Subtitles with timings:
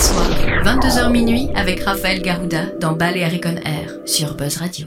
[0.00, 0.30] soirs,
[0.64, 4.86] 22h minuit avec Raphaël Garouda dans Balearic on Air sur Buzz Radio.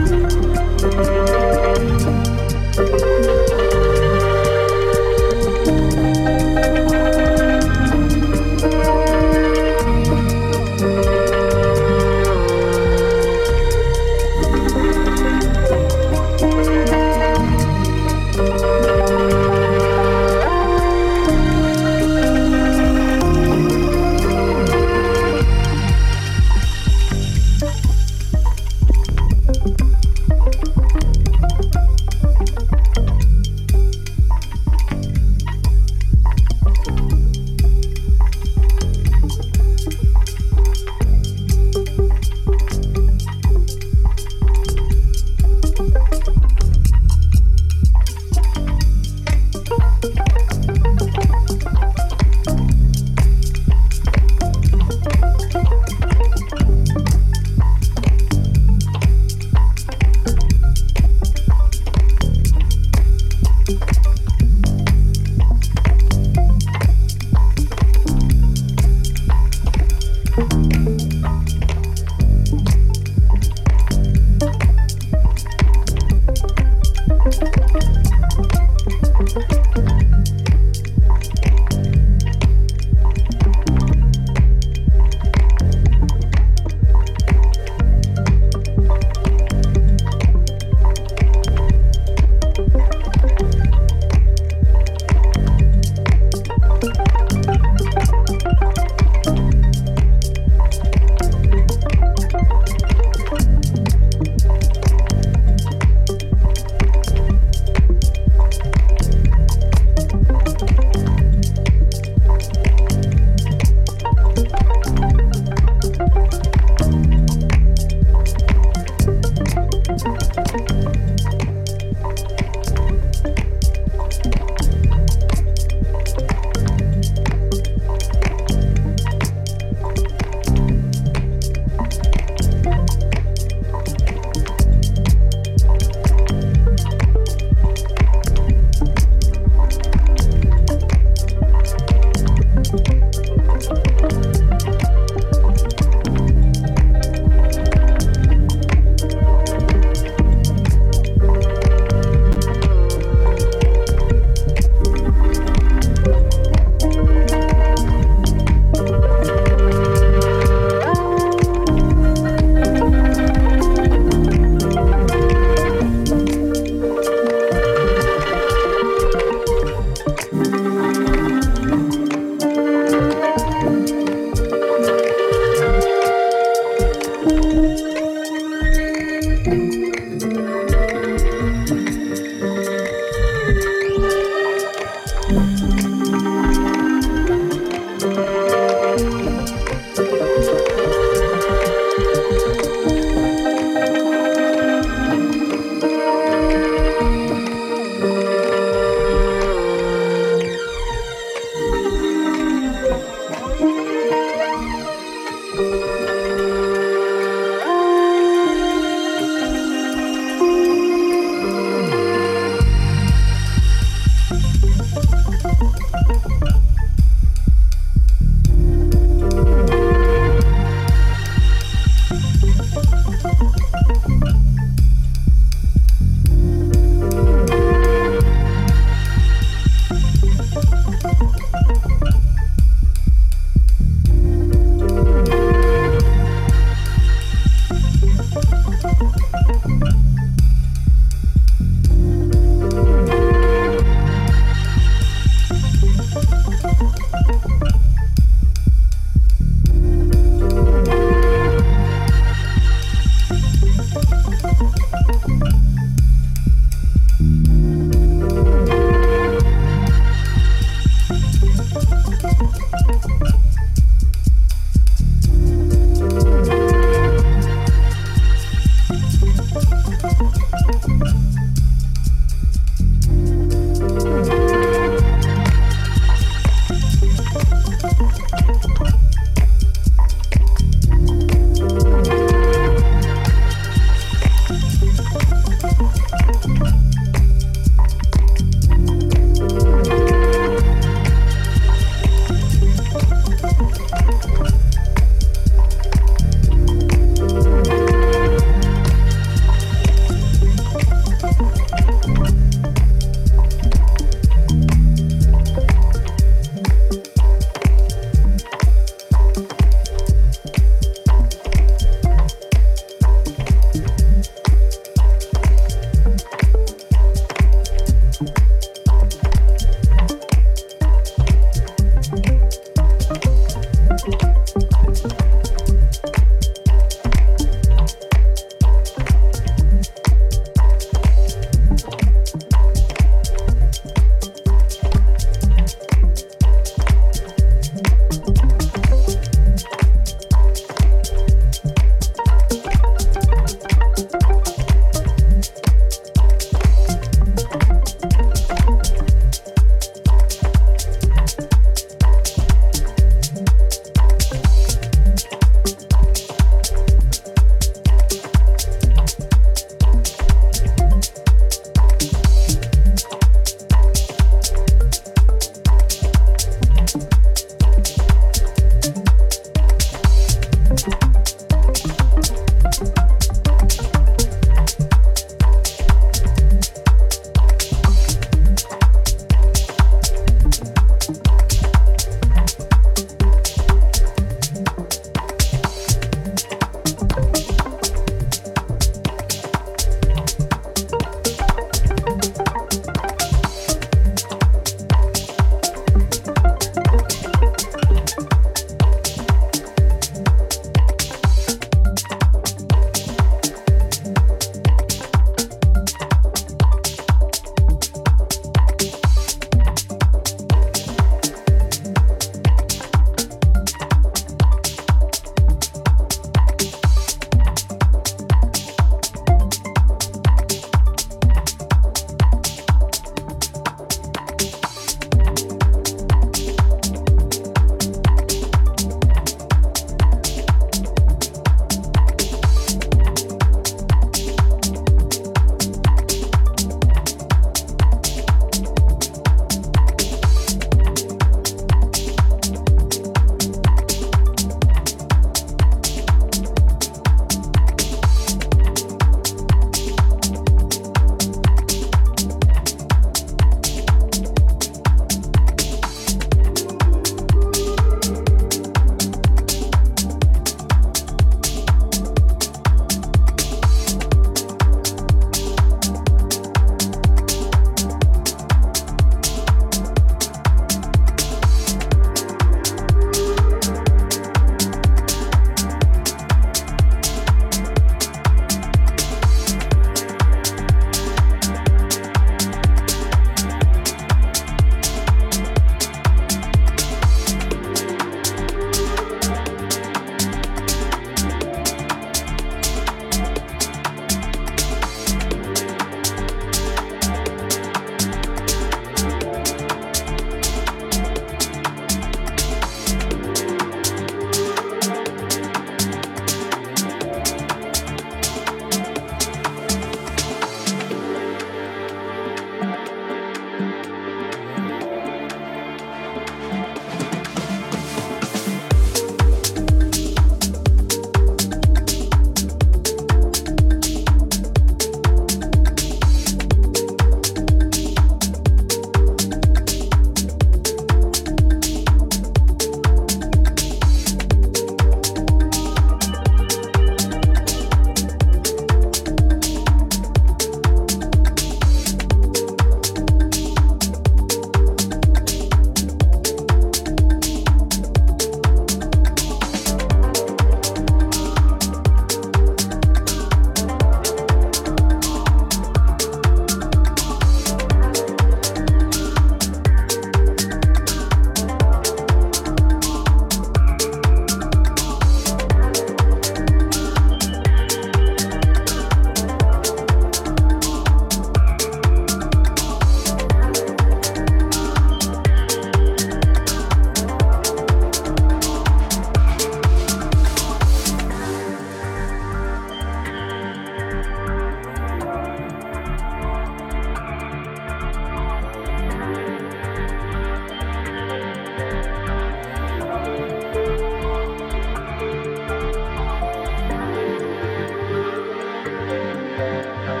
[598.91, 600.00] Música